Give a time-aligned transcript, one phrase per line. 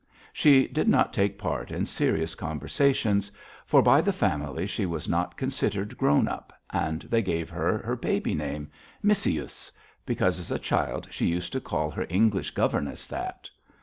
[0.33, 3.31] She did not take part in serious conversations,
[3.67, 7.95] for by the family she was not considered grown up, and they gave her her
[7.95, 8.71] baby name,
[9.03, 9.71] Missyuss,
[10.03, 13.47] because as a child she used to call her English governess that.